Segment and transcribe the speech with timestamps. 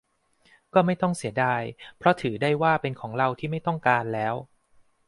[0.73, 1.61] ก็ไม่ต้องเสียดาย
[1.97, 4.35] เพราะถือได้ว่าเป็นของเราที่ไม่ต้องการแล้ว